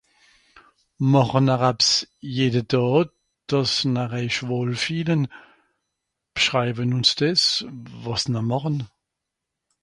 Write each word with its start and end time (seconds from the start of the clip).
màche 1.11 1.39
nr 1.47 1.63
abs 1.71 1.89
jeder 2.35 2.65
Daa 2.71 3.01
dàss 3.49 3.73
nr 3.93 4.11
eich 4.19 4.39
wòll 4.47 4.73
fielen 4.83 5.21
b'schraiwen 6.33 6.95
ùns 6.97 7.11
des 7.19 7.41
wàs 8.03 8.23
nr 8.31 8.43
màchen 8.49 8.77